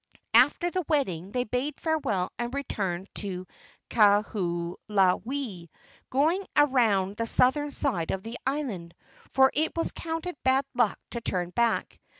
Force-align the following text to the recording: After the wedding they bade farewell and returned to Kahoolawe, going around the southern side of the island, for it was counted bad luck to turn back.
After 0.33 0.71
the 0.71 0.83
wedding 0.89 1.31
they 1.31 1.43
bade 1.43 1.79
farewell 1.79 2.31
and 2.39 2.51
returned 2.55 3.07
to 3.17 3.45
Kahoolawe, 3.91 5.69
going 6.09 6.47
around 6.57 7.17
the 7.17 7.27
southern 7.27 7.69
side 7.69 8.09
of 8.09 8.23
the 8.23 8.37
island, 8.43 8.95
for 9.29 9.51
it 9.53 9.77
was 9.77 9.91
counted 9.91 10.35
bad 10.43 10.65
luck 10.73 10.97
to 11.11 11.21
turn 11.21 11.51
back. 11.51 11.99